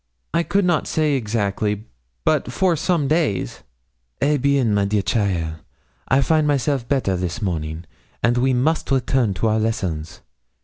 'I 0.33 0.43
could 0.49 0.65
not 0.65 0.87
say 0.87 1.13
exactly, 1.13 1.85
but 2.25 2.51
for 2.51 2.75
some 2.75 3.07
days.' 3.07 3.59
'Eh 4.19 4.37
bien, 4.37 4.73
my 4.73 4.83
dear 4.85 5.03
cheaile, 5.03 5.57
I 6.07 6.21
find 6.21 6.47
myself 6.47 6.87
better 6.87 7.15
this 7.15 7.39
morning, 7.39 7.85
and 8.23 8.35
we 8.39 8.51
must 8.51 8.89
return 8.89 9.35
to 9.35 9.47
our 9.49 9.59
lessons. 9.59 10.21